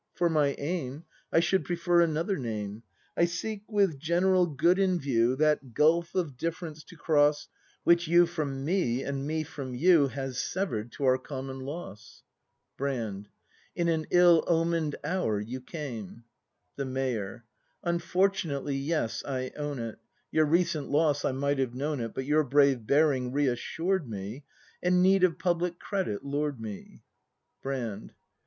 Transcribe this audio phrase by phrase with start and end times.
[0.15, 2.81] For my aim I should prefer another name:
[3.15, 5.37] I seek, with general good in view.
[5.37, 7.47] 176 BRAND [act iv That gulf of difference to cross
[7.83, 12.23] Which you from me and me from you Has sever'd, to our common loss.
[12.77, 13.27] Brand.
[13.75, 16.23] In an ill omen'd hour you came
[16.77, 17.45] The Mayor.
[17.83, 19.99] Unfortunately yes, I own it:
[20.31, 22.15] Your recent loss,— I might have known it.
[22.15, 24.45] But your brave bearing re assured me,
[24.81, 27.03] And need of public credit lured me.
[27.61, 28.15] Brand.